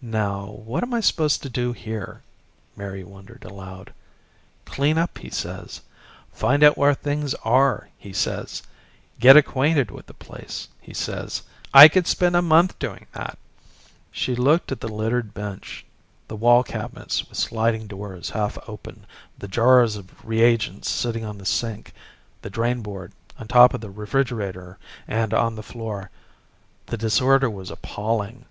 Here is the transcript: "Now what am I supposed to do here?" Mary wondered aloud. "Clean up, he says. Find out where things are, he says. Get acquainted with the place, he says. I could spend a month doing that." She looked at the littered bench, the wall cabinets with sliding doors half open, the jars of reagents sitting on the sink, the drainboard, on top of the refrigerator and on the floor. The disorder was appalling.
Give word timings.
"Now 0.00 0.44
what 0.46 0.84
am 0.84 0.94
I 0.94 1.00
supposed 1.00 1.42
to 1.42 1.48
do 1.48 1.72
here?" 1.72 2.22
Mary 2.76 3.02
wondered 3.02 3.44
aloud. 3.44 3.92
"Clean 4.64 4.96
up, 4.96 5.18
he 5.18 5.30
says. 5.30 5.80
Find 6.32 6.62
out 6.62 6.78
where 6.78 6.94
things 6.94 7.34
are, 7.42 7.88
he 7.98 8.12
says. 8.12 8.62
Get 9.18 9.36
acquainted 9.36 9.90
with 9.90 10.06
the 10.06 10.14
place, 10.14 10.68
he 10.80 10.94
says. 10.94 11.42
I 11.74 11.88
could 11.88 12.06
spend 12.06 12.36
a 12.36 12.40
month 12.40 12.78
doing 12.78 13.06
that." 13.14 13.36
She 14.12 14.36
looked 14.36 14.70
at 14.70 14.78
the 14.78 14.86
littered 14.86 15.34
bench, 15.34 15.84
the 16.28 16.36
wall 16.36 16.62
cabinets 16.62 17.28
with 17.28 17.36
sliding 17.36 17.88
doors 17.88 18.30
half 18.30 18.56
open, 18.68 19.06
the 19.36 19.48
jars 19.48 19.96
of 19.96 20.24
reagents 20.24 20.88
sitting 20.88 21.24
on 21.24 21.36
the 21.38 21.44
sink, 21.44 21.92
the 22.42 22.48
drainboard, 22.50 23.10
on 23.40 23.48
top 23.48 23.74
of 23.74 23.80
the 23.80 23.90
refrigerator 23.90 24.78
and 25.08 25.34
on 25.34 25.56
the 25.56 25.64
floor. 25.66 26.10
The 26.86 26.96
disorder 26.96 27.50
was 27.50 27.72
appalling. 27.72 28.44